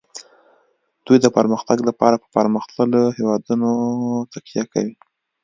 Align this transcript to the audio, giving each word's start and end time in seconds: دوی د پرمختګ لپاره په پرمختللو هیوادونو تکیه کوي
دوی 1.05 1.17
د 1.21 1.27
پرمختګ 1.37 1.77
لپاره 1.89 2.15
په 2.23 2.27
پرمختللو 2.35 3.01
هیوادونو 3.17 3.69
تکیه 4.33 4.63
کوي 4.71 4.93